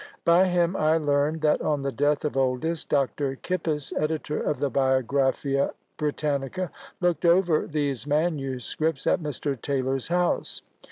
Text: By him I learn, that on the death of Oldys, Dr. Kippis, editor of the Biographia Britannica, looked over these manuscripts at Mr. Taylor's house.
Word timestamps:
By 0.25 0.45
him 0.47 0.75
I 0.75 0.97
learn, 0.97 1.41
that 1.41 1.61
on 1.61 1.83
the 1.83 1.91
death 1.91 2.25
of 2.25 2.33
Oldys, 2.35 2.83
Dr. 2.83 3.35
Kippis, 3.35 3.93
editor 4.01 4.41
of 4.41 4.57
the 4.57 4.71
Biographia 4.71 5.73
Britannica, 5.97 6.71
looked 6.99 7.23
over 7.23 7.67
these 7.67 8.07
manuscripts 8.07 9.05
at 9.05 9.21
Mr. 9.21 9.61
Taylor's 9.61 10.07
house. 10.07 10.63